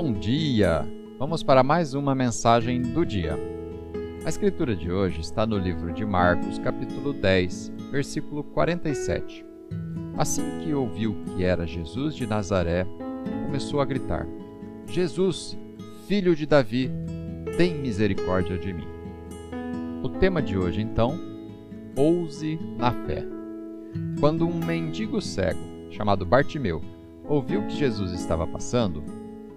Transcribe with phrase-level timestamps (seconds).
[0.00, 0.86] Bom dia!
[1.18, 3.36] Vamos para mais uma mensagem do dia.
[4.24, 9.44] A escritura de hoje está no livro de Marcos, capítulo 10, versículo 47.
[10.16, 12.86] Assim que ouviu que era Jesus de Nazaré,
[13.46, 14.24] começou a gritar:
[14.86, 15.58] Jesus,
[16.06, 16.92] filho de Davi,
[17.56, 18.86] tem misericórdia de mim.
[20.04, 21.18] O tema de hoje, então,
[21.96, 23.24] ouse na fé.
[24.20, 25.58] Quando um mendigo cego,
[25.90, 26.80] chamado Bartimeu,
[27.24, 29.02] ouviu que Jesus estava passando,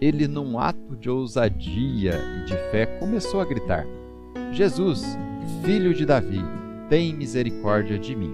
[0.00, 3.86] ele, num ato de ousadia e de fé, começou a gritar:
[4.52, 5.04] Jesus,
[5.64, 6.40] filho de Davi,
[6.88, 8.32] tem misericórdia de mim.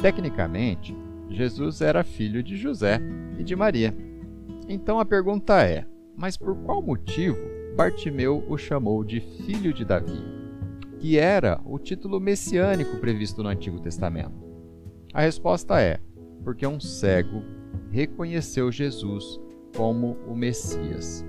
[0.00, 0.96] Tecnicamente,
[1.30, 3.00] Jesus era filho de José
[3.38, 3.94] e de Maria.
[4.68, 7.38] Então a pergunta é: mas por qual motivo
[7.76, 10.22] Bartimeu o chamou de filho de Davi?
[10.98, 14.44] Que era o título messiânico previsto no Antigo Testamento.
[15.12, 15.98] A resposta é:
[16.42, 17.42] porque um cego
[17.90, 19.40] reconheceu Jesus
[19.76, 21.24] como o Messias.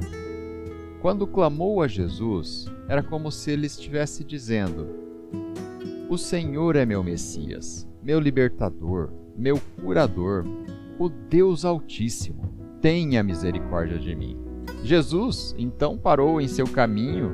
[1.01, 4.87] Quando clamou a Jesus, era como se ele estivesse dizendo:
[6.09, 10.45] O Senhor é meu Messias, meu libertador, meu curador,
[10.97, 12.53] o Deus Altíssimo.
[12.81, 14.37] Tenha misericórdia de mim.
[14.83, 17.31] Jesus então parou em seu caminho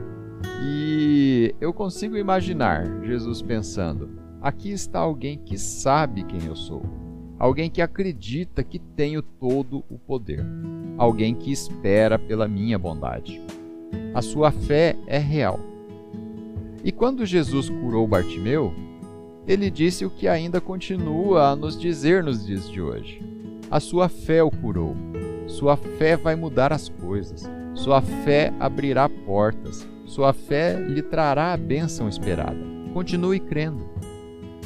[0.64, 4.10] e eu consigo imaginar Jesus pensando:
[4.42, 7.02] aqui está alguém que sabe quem eu sou
[7.42, 10.46] alguém que acredita que tenho todo o poder,
[11.02, 13.42] alguém que espera pela minha bondade.
[14.14, 15.60] A sua fé é real.
[16.84, 18.72] E quando Jesus curou Bartimeu,
[19.48, 23.20] ele disse o que ainda continua a nos dizer nos dias de hoje.
[23.72, 24.96] A sua fé o curou.
[25.48, 27.50] Sua fé vai mudar as coisas.
[27.74, 29.88] Sua fé abrirá portas.
[30.06, 32.60] Sua fé lhe trará a bênção esperada.
[32.94, 33.90] Continue crendo.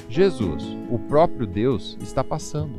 [0.10, 2.78] Jesus, o próprio Deus, está passando.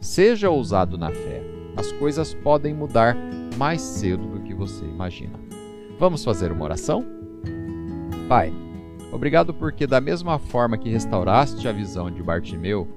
[0.00, 1.57] Seja ousado na fé.
[1.78, 3.16] As coisas podem mudar
[3.56, 5.38] mais cedo do que você imagina.
[5.96, 7.06] Vamos fazer uma oração?
[8.28, 8.52] Pai,
[9.12, 12.88] obrigado porque, da mesma forma que restauraste a visão de Bartimeu,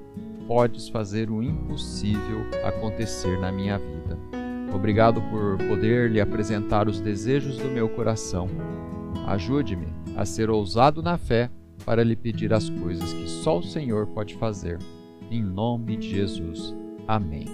[0.48, 4.18] podes fazer o impossível acontecer na minha vida.
[4.74, 8.48] Obrigado por poder lhe apresentar os desejos do meu coração.
[9.28, 11.48] Ajude-me a ser ousado na fé
[11.86, 14.80] para lhe pedir as coisas que só o Senhor pode fazer.
[15.30, 16.74] Em nome de Jesus.
[17.06, 17.46] Amém.